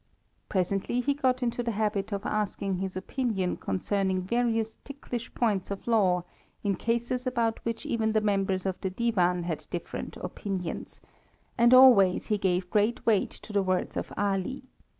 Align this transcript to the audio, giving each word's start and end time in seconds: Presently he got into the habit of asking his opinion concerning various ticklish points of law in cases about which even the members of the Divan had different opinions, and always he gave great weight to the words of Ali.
Presently 0.49 0.99
he 0.99 1.13
got 1.13 1.43
into 1.43 1.61
the 1.61 1.73
habit 1.73 2.11
of 2.11 2.25
asking 2.25 2.77
his 2.77 2.95
opinion 2.97 3.55
concerning 3.55 4.23
various 4.23 4.77
ticklish 4.83 5.31
points 5.35 5.69
of 5.69 5.85
law 5.85 6.23
in 6.63 6.73
cases 6.75 7.27
about 7.27 7.63
which 7.63 7.85
even 7.85 8.13
the 8.13 8.19
members 8.19 8.65
of 8.65 8.81
the 8.81 8.89
Divan 8.89 9.43
had 9.43 9.67
different 9.69 10.17
opinions, 10.17 11.01
and 11.55 11.71
always 11.71 12.25
he 12.29 12.39
gave 12.39 12.71
great 12.71 13.05
weight 13.05 13.29
to 13.29 13.53
the 13.53 13.61
words 13.61 13.95
of 13.95 14.11
Ali. 14.17 14.63